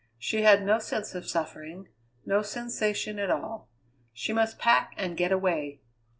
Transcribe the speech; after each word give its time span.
She 0.17 0.41
had 0.41 0.65
no 0.65 0.79
sense 0.79 1.13
of 1.13 1.29
suffering; 1.29 1.89
no 2.25 2.41
sensation 2.41 3.19
at 3.19 3.29
all. 3.29 3.69
She 4.11 4.33
must 4.33 4.57
pack 4.57 4.95
and 4.97 5.15
get 5.15 5.31
away! 5.31 5.81